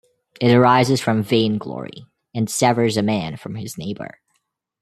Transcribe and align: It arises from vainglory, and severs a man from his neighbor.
It 0.39 0.51
arises 0.55 0.99
from 0.99 1.21
vainglory, 1.21 2.07
and 2.33 2.49
severs 2.49 2.97
a 2.97 3.03
man 3.03 3.37
from 3.37 3.53
his 3.53 3.77
neighbor. 3.77 4.19